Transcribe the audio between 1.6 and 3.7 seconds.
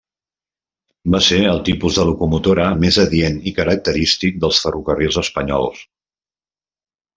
tipus de locomotora més adient i